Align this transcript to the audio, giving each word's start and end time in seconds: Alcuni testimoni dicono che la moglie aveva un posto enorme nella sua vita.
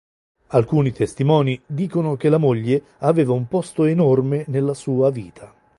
Alcuni 0.47 0.91
testimoni 0.93 1.61
dicono 1.63 2.15
che 2.15 2.29
la 2.29 2.39
moglie 2.39 2.83
aveva 3.01 3.33
un 3.33 3.47
posto 3.47 3.83
enorme 3.83 4.45
nella 4.47 4.73
sua 4.73 5.11
vita. 5.11 5.53